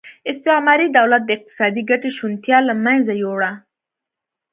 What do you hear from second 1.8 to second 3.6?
ګټې شونتیا له منځه یووړه.